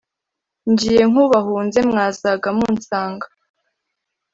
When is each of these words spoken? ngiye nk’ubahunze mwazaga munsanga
ngiye 0.71 1.03
nk’ubahunze 1.11 1.79
mwazaga 1.89 2.49
munsanga 2.57 3.27